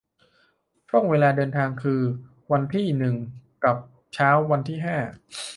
[0.89, 2.01] ช่วงเวลาเดินทางคือ
[2.51, 3.15] วันที่ หนึ่ง
[3.63, 3.77] กลับ
[4.13, 4.97] เช้าวันที่ ห้า